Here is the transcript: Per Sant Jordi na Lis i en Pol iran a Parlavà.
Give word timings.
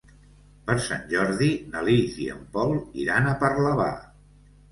Per 0.69 0.75
Sant 0.85 1.03
Jordi 1.11 1.49
na 1.75 1.83
Lis 1.89 2.17
i 2.25 2.27
en 2.37 2.41
Pol 2.57 2.73
iran 3.05 3.27
a 3.27 3.37
Parlavà. 3.45 3.93